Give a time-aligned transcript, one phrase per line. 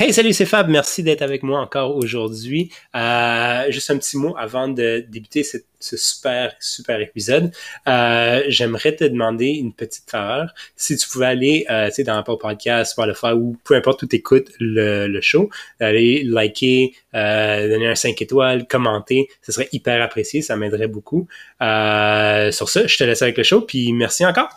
[0.00, 0.68] Hey, salut, c'est Fab.
[0.68, 2.70] Merci d'être avec moi encore aujourd'hui.
[2.94, 7.52] Euh, juste un petit mot avant de débuter ce, super, super épisode.
[7.88, 10.54] Euh, j'aimerais te demander une petite faveur.
[10.76, 14.52] Si tu pouvais aller, euh, dans Apple Podcast, Spotify ou peu importe où tu écoutes
[14.60, 15.50] le, le show,
[15.80, 20.42] aller liker, euh, donner un 5 étoiles, commenter, ce serait hyper apprécié.
[20.42, 21.26] Ça m'aiderait beaucoup.
[21.60, 23.62] Euh, sur ça, je te laisse avec le show.
[23.62, 24.50] Puis merci encore.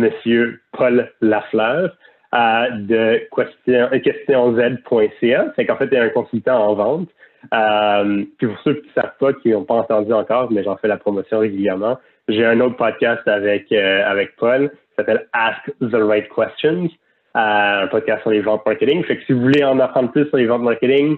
[0.00, 1.96] Monsieur Paul Lafleur
[2.34, 5.52] euh, de question, questionz.ca.
[5.56, 7.08] C'est qu'en fait, il est un consultant en vente.
[7.54, 10.76] Euh, puis pour ceux qui ne savent pas, qui n'ont pas entendu encore, mais j'en
[10.76, 15.70] fais la promotion régulièrement, j'ai un autre podcast avec, euh, avec Paul qui s'appelle Ask
[15.80, 16.88] the Right Questions,
[17.36, 19.04] euh, un podcast sur les ventes marketing.
[19.04, 21.16] Fait que si vous voulez en apprendre plus sur les ventes marketing,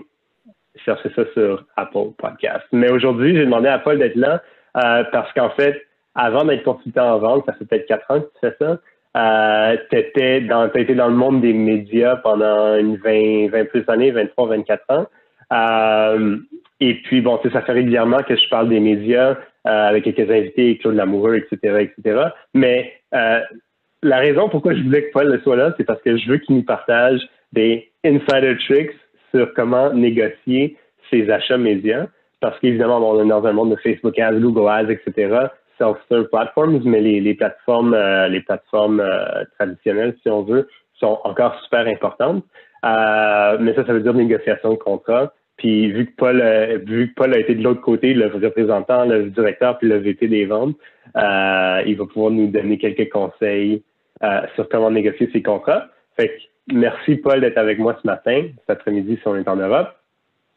[0.84, 2.64] cherchez ça sur Apple Podcast.
[2.72, 4.42] Mais aujourd'hui, j'ai demandé à Paul d'être là
[4.76, 8.26] euh, parce qu'en fait, avant d'être consultant en vente, ça fait peut-être quatre ans que
[8.26, 8.78] tu fais ça.
[9.14, 13.84] Euh, tu étais dans, été dans le monde des médias pendant une 20, 20 plus
[13.88, 15.06] années, 23, 24 ans.
[15.52, 16.38] Euh,
[16.80, 20.04] et puis, bon, tu sais, ça fait régulièrement que je parle des médias euh, avec
[20.04, 22.28] quelques invités, Claude Lamoureux, etc., etc.
[22.54, 23.40] Mais euh,
[24.02, 26.56] la raison pourquoi je voulais que Paul soit là, c'est parce que je veux qu'il
[26.56, 27.20] nous partage
[27.52, 28.96] des insider tricks
[29.30, 30.76] sur comment négocier
[31.10, 32.06] ses achats médias.
[32.40, 35.48] Parce qu'évidemment, on est dans un monde de Facebook Ads, Google Ads, etc
[35.82, 37.96] self-serve platforms, mais les, plateformes,
[38.28, 42.44] les plateformes euh, euh, traditionnelles, si on veut, sont encore super importantes.
[42.84, 45.32] Euh, mais ça, ça veut dire négociation de contrat.
[45.56, 46.42] Puis vu que Paul,
[46.86, 50.28] vu que Paul a été de l'autre côté, le représentant, le directeur, puis le VP
[50.28, 50.76] des ventes,
[51.14, 53.82] il va pouvoir nous donner quelques conseils
[54.54, 55.86] sur comment négocier ses contrats.
[56.16, 59.56] Fait que merci Paul d'être avec moi ce matin, cet après-midi si on est en
[59.56, 59.90] Europe.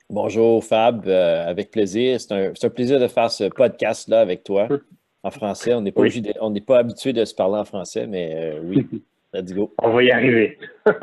[0.10, 2.20] Bonjour Fab, avec plaisir.
[2.20, 4.70] C'est un, un, plaisir de faire ce podcast-là avec toi
[5.26, 5.74] en français.
[5.74, 6.04] On n'est pas,
[6.42, 8.88] on n'est pas habitué de se parler en français, mais euh, oui,
[9.34, 9.72] let's go.
[9.82, 10.58] On va y arriver.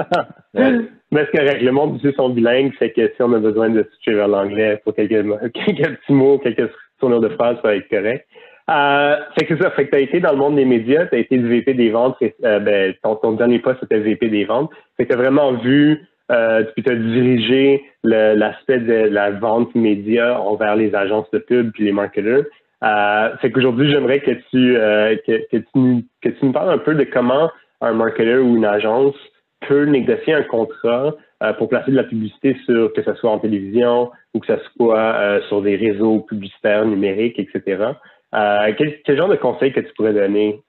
[1.12, 1.60] Mais c'est correct.
[1.60, 4.80] Le monde ici sont bilingues, c'est que si on a besoin de switcher vers l'anglais
[4.82, 5.10] pour quelques,
[5.52, 8.26] quelques petits mots, quelques tournures de phrases, ça va être correct.
[8.70, 9.70] Euh, fait que c'est ça.
[9.72, 11.74] Fait que tu as été dans le monde des médias, tu as été le VP
[11.74, 12.16] des ventes.
[12.44, 14.70] Euh, ben, ton, dernier poste, c'était VP des ventes.
[14.96, 16.00] Fait que tu as vraiment vu,
[16.30, 21.72] euh, puis tu as dirigé l'aspect de la vente média envers les agences de pub
[21.72, 22.44] puis les marketeurs.
[22.82, 26.94] Euh, fait qu'aujourd'hui, j'aimerais que tu, euh, que, tu, que tu nous parles un peu
[26.94, 27.50] de comment
[27.80, 29.14] un marketeur ou une agence
[29.68, 33.38] peut négocier un contrat euh, pour placer de la publicité sur que ce soit en
[33.38, 37.84] télévision ou que ce soit euh, sur des réseaux publicitaires numériques, etc.
[38.34, 40.60] Euh, quel, quel, genre de conseils que tu pourrais donner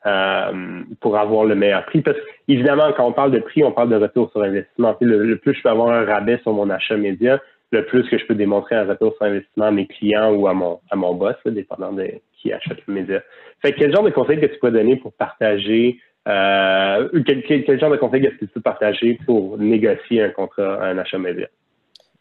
[0.99, 2.01] pour avoir le meilleur prix?
[2.01, 4.95] Parce qu'évidemment, quand on parle de prix, on parle de retour sur investissement.
[4.99, 7.39] Le, le, plus je peux avoir un rabais sur mon achat média,
[7.73, 10.53] le plus que je peux démontrer un retour sur investissement à mes clients ou à
[10.53, 12.07] mon, à mon boss, dépendant de
[12.39, 13.21] qui achète le média.
[13.61, 17.91] Fait quel genre de conseils que tu peux donner pour partager, euh, quel, quel, genre
[17.91, 21.47] de conseils est-ce que tu peux partager pour négocier un contrat, un achat média?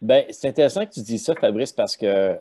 [0.00, 2.36] Ben, c'est intéressant que tu dis ça, Fabrice, parce que euh,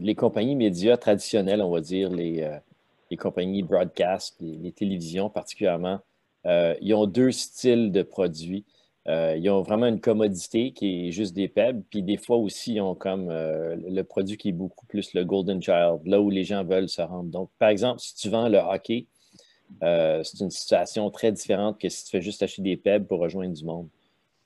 [0.00, 2.56] les compagnies médias traditionnelles, on va dire, les, euh,
[3.10, 6.00] les compagnies broadcast, les télévisions particulièrement,
[6.80, 8.64] ils ont deux styles de produits.
[9.08, 11.82] Euh, ils ont vraiment une commodité qui est juste des pebs.
[11.90, 15.24] Puis des fois aussi, ils ont comme euh, le produit qui est beaucoup plus le
[15.24, 17.30] Golden Child, là où les gens veulent se rendre.
[17.30, 19.06] Donc, par exemple, si tu vends le hockey,
[19.82, 23.20] euh, c'est une situation très différente que si tu fais juste acheter des pebs pour
[23.20, 23.88] rejoindre du monde.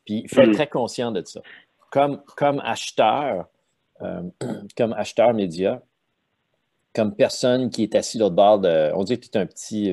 [0.04, 0.54] Puis il faut être mm.
[0.54, 1.40] très conscient de ça.
[1.90, 3.48] Comme, comme acheteur,
[4.76, 5.82] comme acheteur média,
[6.94, 8.92] comme personne qui est assis l'autre bord de.
[8.94, 9.92] On dit que tu es un petit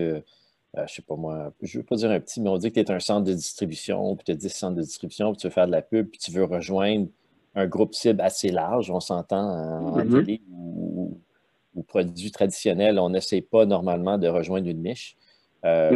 [0.78, 2.58] je euh, je sais pas moi, je ne veux pas dire un petit, mais on
[2.58, 5.32] dit que tu es un centre de distribution, puis tu as 10 centres de distribution,
[5.32, 7.08] puis tu veux faire de la pub, puis tu veux rejoindre
[7.56, 10.12] un groupe cible assez large, on s'entend en, mm-hmm.
[10.12, 11.20] télé ou,
[11.88, 15.16] produits traditionnels, on n'essaie pas normalement de rejoindre une niche.
[15.64, 15.92] Euh,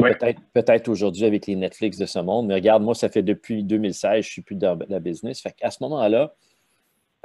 [0.54, 4.12] peut-être aujourd'hui avec les Netflix de ce monde, mais regarde, moi, ça fait depuis 2016,
[4.12, 5.42] je ne suis plus dans la business.
[5.42, 6.36] Fait à ce moment-là,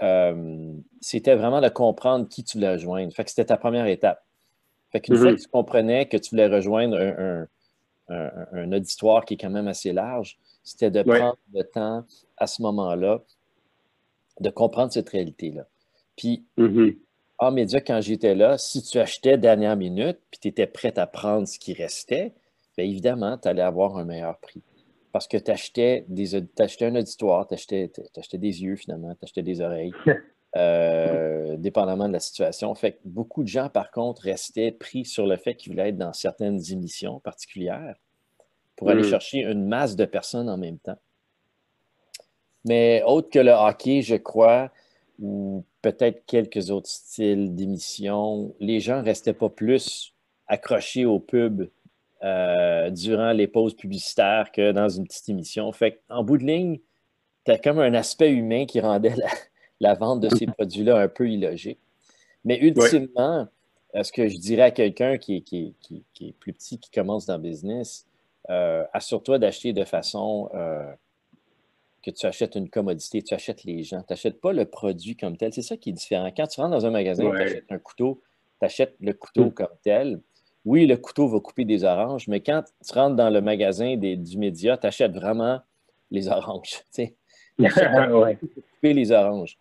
[0.03, 3.13] euh, c'était vraiment de comprendre qui tu voulais rejoindre.
[3.13, 4.26] Fait que c'était ta première étape.
[4.93, 5.37] Fait qu'une fois mhm.
[5.37, 6.97] que tu comprenais que tu voulais rejoindre
[8.09, 12.05] un, auditoire qui est quand même assez large, c'était de prendre le temps
[12.37, 13.23] à ce moment-là
[14.41, 15.67] de comprendre cette réalité-là.
[16.17, 16.91] Puis, mm
[17.39, 21.07] en média, quand j'étais là, si tu achetais dernière minute, puis tu étais prêt à
[21.07, 22.33] prendre ce qui restait,
[22.77, 24.63] bien évidemment, tu allais avoir un meilleur prix.
[25.13, 26.07] Parce que tu achetais,
[26.59, 29.93] achetais, un auditoire, tu achetais, achetais, des yeux finalement, tu achetais des oreilles.
[30.55, 32.75] Euh, dépendamment de la situation.
[32.75, 35.99] Fait que beaucoup de gens, par contre, restaient pris sur le fait qu'ils voulaient être
[35.99, 37.97] dans certaines émissions particulières.
[38.77, 39.11] pour aller mm.
[39.11, 40.99] chercher une masse de personnes en même temps.
[42.65, 44.71] Mais autre que le hockey, je crois,
[45.19, 50.15] ou peut-être quelques autres styles d'émissions, les gens ne restaient pas plus
[50.47, 51.69] accrochés au pub
[52.23, 55.71] euh, durant les pauses publicitaires que dans une petite émission.
[55.73, 56.81] Fait en bout de ligne,
[57.45, 59.29] tu as comme un aspect humain qui rendait la,
[59.81, 61.79] vente de ces produits-là un peu illogique.
[62.45, 63.47] Mais ultimement,
[63.95, 67.43] euh, ce que je dirais à quelqu'un qui, est plus petit, qui commence dans le
[67.43, 68.07] business,
[68.51, 70.49] euh, assure-toi d'acheter de façon
[72.07, 75.37] que tu achètes une commodité, tu achètes les gens, tu n'achètes pas le produit comme
[75.37, 75.53] tel.
[75.53, 76.31] C'est ça qui est différent.
[76.35, 78.23] Quand tu rentres dans un magasin, tu achètes un couteau,
[78.61, 79.53] tu achètes le couteau mm.
[79.53, 80.21] comme tel.
[80.65, 84.39] Oui, le couteau va couper des oranges, mais quand tu rentres dans le magasin du
[84.39, 85.61] média, tu achètes vraiment
[86.11, 86.83] les oranges.
[87.59, 87.89] Tu achètes
[88.75, 89.59] couper les oranges.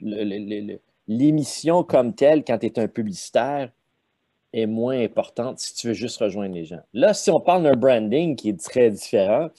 [0.00, 3.70] L'émission comme telle, quand tu es un publicitaire,
[4.52, 6.80] est moins importante si tu veux juste rejoindre les gens.
[6.94, 9.50] Là, si on parle d'un branding qui est très différent,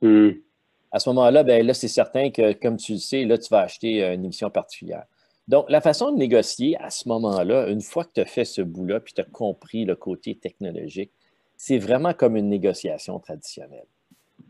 [0.00, 0.30] mm
[0.94, 3.62] à ce moment-là, ben là, c'est certain que, comme tu le sais, là, tu vas
[3.62, 5.06] acheter euh, une émission particulière.
[5.48, 8.62] Donc, la façon de négocier à ce moment-là, une fois que tu as fait ce
[8.62, 11.10] bout-là, puis tu as compris le côté technologique,
[11.56, 13.88] c'est vraiment comme une négociation traditionnelle.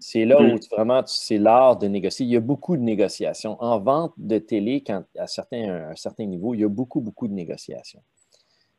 [0.00, 2.26] C'est là où vraiment, c'est l'art de négocier.
[2.26, 3.56] Il y a beaucoup de négociations.
[3.62, 7.28] En vente de télé, quand, à certains, un certain niveau, il y a beaucoup, beaucoup
[7.28, 8.02] de négociations.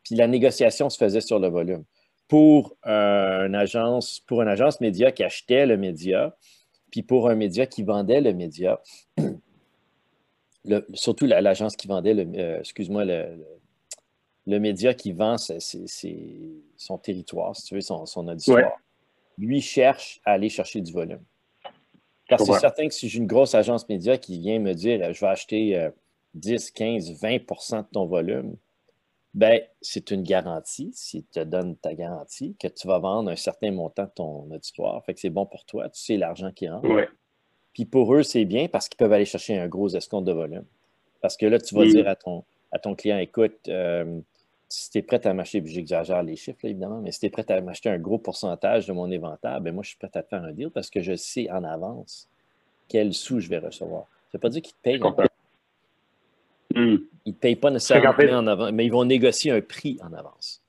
[0.03, 1.83] Puis la négociation se faisait sur le volume.
[2.27, 6.35] Pour, euh, une, agence, pour une agence média qui achetait le média,
[6.91, 8.81] puis pour un média qui vendait le média,
[10.93, 17.75] surtout l'agence qui vendait, le, euh, excuse-moi, le, média qui vend son territoire, si tu
[17.75, 18.79] veux, son, son auditoire,
[19.37, 21.23] lui cherche à aller chercher du volume.
[22.27, 25.19] Car c'est certain que si j'ai une grosse agence média qui vient me dire je
[25.19, 25.89] vais acheter
[26.33, 28.55] 10, 15, 20% de ton volume,
[29.35, 33.69] ben, c'est une garantie, s'il te donne ta garantie, que tu vas vendre un certain
[33.71, 35.03] montant de ton auditoire.
[35.03, 36.87] Fait que c'est bon pour toi, tu sais l'argent qui rentre.
[37.73, 40.63] Puis pour eux, c'est bien parce qu'ils peuvent aller chercher un gros escompte de volume.
[41.21, 41.89] Parce que là, tu vas mm.
[41.89, 44.21] dire à ton, à ton client, écoute, euh,
[44.67, 47.45] si tu es prêt à m'acheter, j'exagère les chiffres, évidemment, mais si tu es prêt
[47.49, 50.27] à m'acheter un gros pourcentage de mon inventaire, ben moi, je suis prêt à te
[50.27, 52.27] faire un deal parce que je sais en avance
[52.87, 54.03] quel sous je vais recevoir.
[54.31, 54.99] Ça ne veut pas dire qu'ils te payent
[56.75, 56.97] Hmm.
[57.25, 60.61] Ils ne payent pas nécessairement en avance, mais ils vont négocier un prix en avance.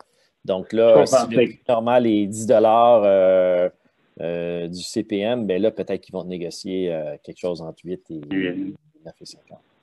[0.44, 3.68] Donc là, si le prix normal est 10 euh,
[4.20, 8.20] euh, du CPM, ben là, peut-être qu'ils vont négocier euh, quelque chose entre 8 et
[8.20, 9.36] 9,50.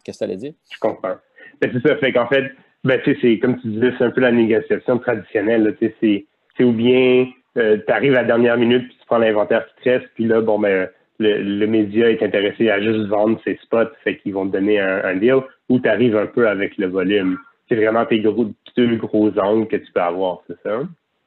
[0.04, 0.54] Qu'est-ce que tu allais dire?
[0.72, 1.16] Je comprends.
[1.60, 1.98] Ben, c'est ça.
[1.98, 2.52] Fait qu'en fait,
[2.84, 5.76] ben, c'est comme tu disais, c'est un peu la négociation traditionnelle.
[6.00, 6.26] C'est
[6.60, 10.08] ou bien tu arrives à la dernière minute, puis tu prends l'inventaire qui te reste,
[10.16, 10.90] puis là, bon, ben,
[11.20, 15.16] le, média est intéressé à juste vendre ses spots, fait qu'ils vont te donner un,
[15.16, 17.38] deal, ou tu arrives un peu avec le volume.
[17.70, 20.82] C'est vraiment tes gros, deux gros angles que tu peux avoir, c'est ça?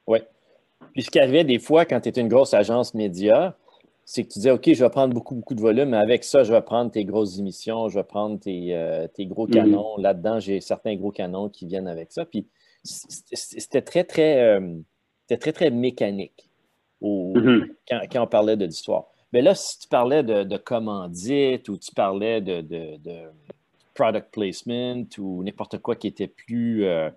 [0.05, 0.19] Oui.
[0.93, 3.55] Puis ce qui arrivait des fois quand tu es une grosse agence média,
[4.09, 6.43] c'est que tu disais, OK, je vais prendre beaucoup, beaucoup de volume, mais avec ça,
[6.43, 9.53] je vais prendre tes grosses émissions, je vais prendre tes, euh, gros mhm.
[9.53, 9.97] canons.
[9.97, 12.23] Là-dedans, j'ai certains gros canons qui viennent avec ça.
[12.23, 12.47] Puis
[12.85, 14.77] c'était très, très, euh,
[15.27, 16.49] très, très mécanique
[17.01, 17.67] mhm.
[17.89, 19.07] quand, quand, on parlait de l'histoire.
[19.33, 22.63] Mais là, si tu parlais de, commandite ou tu parlais de,
[23.93, 27.09] product placement ou n'importe quoi qui était plus euh,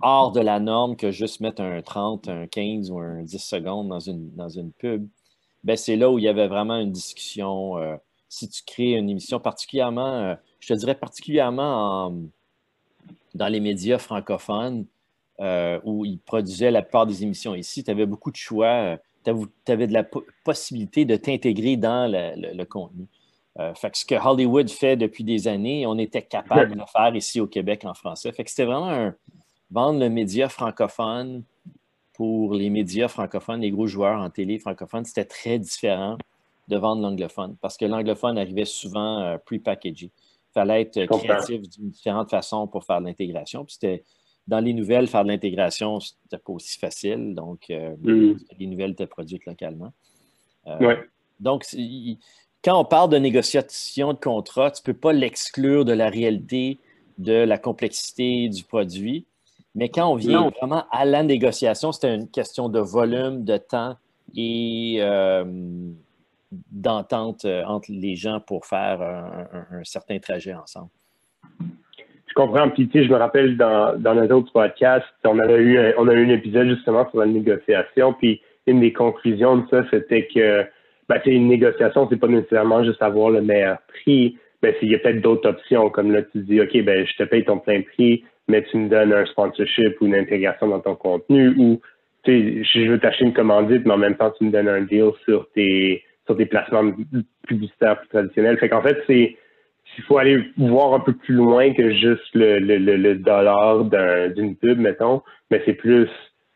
[0.00, 3.88] hors de la norme que juste mettre un 30, un 15 ou un 10 secondes
[3.88, 5.08] dans une, dans une pub,
[5.64, 7.78] ben c'est là où il y avait vraiment une discussion.
[7.78, 7.96] Euh,
[8.28, 12.14] si tu crées une émission particulièrement, euh, je te dirais particulièrement
[13.34, 14.86] dans les médias francophones,
[15.84, 18.98] où ils produisaient la plupart des émissions ici, tu avais beaucoup de choix
[19.64, 20.04] tu avais de la
[20.44, 23.06] possibilité de t'intégrer dans le, contenu.
[23.58, 26.86] Euh, fait que ce que Hollywood fait depuis des années, on était capable de le
[26.86, 28.30] faire ici au Québec en français.
[28.32, 29.12] Fait que c'était vraiment
[29.70, 31.42] vendre le média francophone
[32.18, 36.18] pour les médias francophones, les gros joueurs en télé francophone, c'était très différent
[36.66, 40.06] de vendre l'anglophone parce que l'anglophone arrivait souvent euh, pre-packagé.
[40.06, 43.64] Il fallait être créatif d'une différente façon pour faire l'intégration.
[43.64, 44.02] Puis c'était
[44.48, 47.36] dans les nouvelles, faire de l'intégration, c'était pas aussi facile.
[47.36, 48.36] Donc, euh, mm.
[48.58, 49.92] les nouvelles étaient produites localement.
[50.66, 50.96] Euh,
[51.38, 51.66] donc,
[52.64, 56.80] quand on parle de négociation de contrat, tu ne peux pas l'exclure de la réalité
[57.18, 59.24] de la complexité du produit.
[59.74, 63.96] Mais quand on vient vraiment à la négociation, c'est une question de volume, de temps
[64.34, 65.44] et euh,
[66.50, 70.90] d'entente entre les gens pour faire un certain trajet ensemble
[72.38, 72.68] comprends.
[72.70, 75.92] Puis, tu sais, je me rappelle dans, dans notre autre podcast, on avait eu un,
[75.98, 78.12] on a eu un épisode justement sur la négociation.
[78.12, 80.64] Puis, une des conclusions de ça, c'était que,
[81.08, 84.38] ben, tu une négociation, c'est pas nécessairement juste avoir le meilleur prix.
[84.62, 85.90] Ben, il y a peut-être d'autres options.
[85.90, 88.88] Comme là, tu dis, OK, ben, je te paye ton plein prix, mais tu me
[88.88, 91.80] donnes un sponsorship ou une intégration dans ton contenu ou
[92.26, 95.48] je veux t'acheter une commandite, mais en même temps, tu me donnes un deal sur
[95.52, 96.92] tes, sur tes placements
[97.46, 98.58] publicitaires plus traditionnels.
[98.58, 99.36] Fait qu'en fait, c'est
[99.96, 103.84] il faut aller voir un peu plus loin que juste le, le, le, dollar
[104.34, 106.08] d'une pub, mettons, mais c'est plus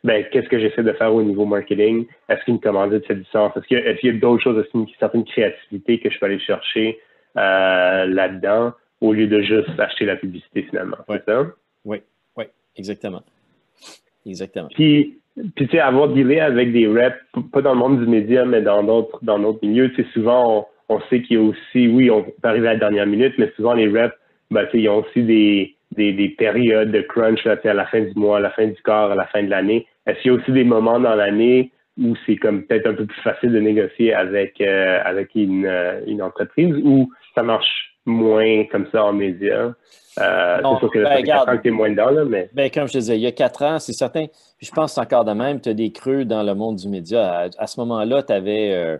[0.05, 2.07] ben, qu'est-ce que j'essaie de faire au niveau marketing?
[2.29, 3.53] Est-ce qu'une commandite fait du sens?
[3.57, 4.59] Est-ce qu'il y, a, d'autres choses?
[4.59, 6.99] Aussi, une certaine créativité que je peux aller chercher
[7.37, 10.99] euh, là-dedans au lieu de juste acheter la publicité finalement?
[11.09, 11.47] C'est ça?
[11.85, 11.99] Oui,
[12.37, 12.45] oui,
[12.77, 13.23] exactement.
[14.27, 14.69] Exactement.
[14.75, 15.19] Puis,
[15.57, 17.17] puis tu sais, avoir dealé avec des reps,
[17.53, 20.69] pas dans le monde du média, mais dans d'autres dans d'autres milieux, tu sais, souvent
[20.89, 23.51] on, sait qu'il y a aussi, oui, on peut arriver à la dernière minute, mais
[23.57, 24.15] souvent les reps,
[24.51, 27.87] ben, tu sais, ils ont aussi des, des, des périodes de crunch là, à la
[27.87, 29.87] fin du mois, à la fin du quart, à la fin de l'année.
[30.07, 33.07] Est-ce qu'il y a aussi des moments dans l'année où c'est comme peut-être un peu
[33.07, 38.65] plus facile de négocier avec euh, avec une, euh, une entreprise ou ça marche moins
[38.65, 39.73] comme ça en médias.
[40.19, 42.25] Euh, c'est sûr que ben, ça fait 4 ans que tu es moins dedans, là,
[42.25, 42.51] mais.
[42.53, 44.27] Ben, comme je te disais, il y a 4 ans, c'est certain.
[44.61, 47.49] je pense encore de même, tu as des creux dans le monde du média.
[47.57, 48.99] À, ce moment-là, tu avais euh,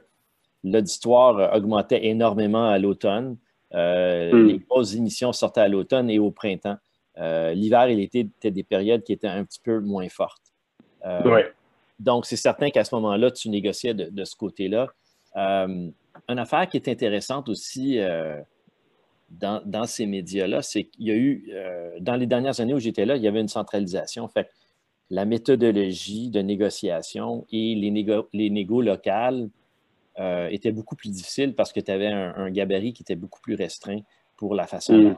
[0.65, 3.37] l'auditoire augmentait énormément à l'automne.
[3.75, 4.47] Euh, hmm.
[4.47, 6.77] Les grosses émissions sortaient à l'automne et au printemps.
[7.19, 10.43] L'hiver et l'été étaient des périodes qui étaient un petit peu moins fortes.
[11.25, 11.53] Ouais.
[11.99, 14.89] Donc, c'est certain qu'à ce moment-là, tu négociais de, de ce côté-là.
[15.37, 15.93] une
[16.27, 18.01] affaire qui est intéressante aussi,
[19.41, 23.07] dans, ces médias-là, c'est qu'il y a eu, euh, dans les dernières années où j'étais
[23.07, 24.29] là, il y avait une centralisation.
[24.29, 24.49] Fait
[25.11, 29.51] la méthodologie de négociation et les, négo, les négos locales
[30.19, 33.55] euh, étaient beaucoup plus difficiles parce que tu avais un, gabarit qui était beaucoup plus
[33.55, 34.01] restreint
[34.37, 34.95] pour la façon.
[34.95, 35.17] Mm.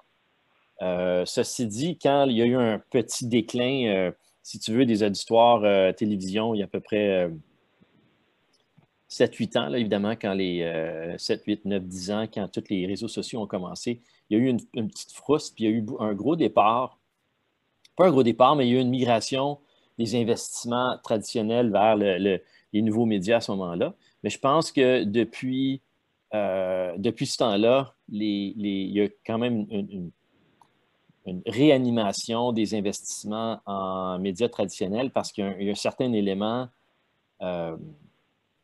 [0.82, 4.10] Euh, ceci dit, quand il y a eu un petit déclin,
[4.42, 7.30] si tu veux, des auditoires télévision, il y a à peu près
[9.10, 13.08] 7-8 ans, là, évidemment, quand les 7, 8, 9, 10 ans, quand tous les réseaux
[13.08, 15.86] sociaux ont commencé, il y a eu une, petite frousse, puis il y a eu
[16.00, 16.98] un gros départ.
[17.96, 19.58] Pas un gros départ, mais il y a eu une migration
[19.98, 22.40] des investissements traditionnels vers les
[22.82, 23.94] nouveaux médias à ce moment-là.
[24.24, 25.82] Mais je pense que depuis,
[26.34, 30.10] euh, depuis ce temps-là, il y a quand même une,
[31.46, 36.68] réanimation des investissements en médias traditionnels parce qu'il y, a un certain élément
[37.40, 37.76] euh,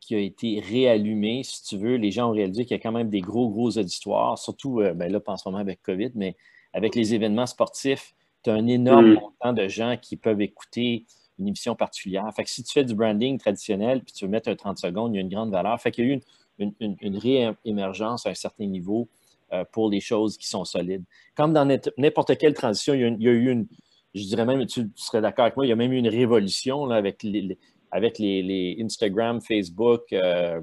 [0.01, 1.95] qui a été réallumé, si tu veux.
[1.95, 4.93] Les gens ont réalisé qu'il y a quand même des gros, gros auditoires, surtout euh,
[4.93, 6.35] ben là, pas en ce moment avec COVID, mais
[6.73, 11.05] avec les événements sportifs, tu as un énorme montant de gens qui peuvent écouter
[11.39, 12.27] une émission particulière.
[12.35, 15.13] Fait que si tu fais du branding traditionnel puis tu veux mettre un 30 secondes,
[15.13, 15.79] il y a une grande valeur.
[15.79, 16.21] Fait qu'il y a eu
[16.57, 19.07] une, une, réémergence à un certain niveau
[19.53, 21.03] euh, pour les choses qui sont solides.
[21.35, 21.65] Comme dans
[21.97, 23.67] n'importe quelle transition, il y, a, eu une,
[24.15, 26.85] je dirais même, tu, serais d'accord avec moi, il y a même eu une révolution
[26.85, 27.57] là, avec les,
[27.91, 30.61] avec les, Instagram, Facebook, euh,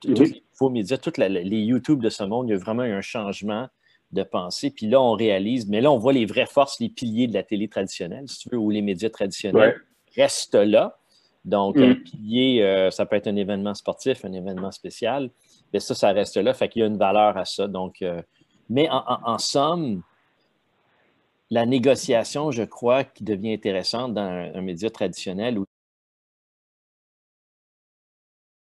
[0.00, 2.92] tous les faux médias, tous les YouTube de ce monde, il y a vraiment eu
[2.92, 3.68] un changement
[4.12, 4.70] de pensée.
[4.70, 7.42] Puis là, on réalise, mais là, on voit les vraies forces, les piliers de la
[7.42, 9.80] télé traditionnelle, si tu veux, ou les médias traditionnels
[10.16, 10.98] restent là.
[11.44, 12.02] Donc, un mm.
[12.02, 15.30] pilier, euh, ça peut être un événement sportif, un événement spécial.
[15.72, 16.54] Mais ça, ça reste là.
[16.54, 17.66] Fait qu'il y a une valeur à ça.
[17.66, 18.22] Donc, euh,
[18.68, 20.02] mais en, somme,
[21.50, 25.64] la négociation, je crois, qui devient intéressante dans un, média traditionnel où